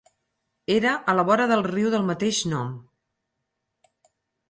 [0.75, 2.75] Era a la vora del riu del mateix nom.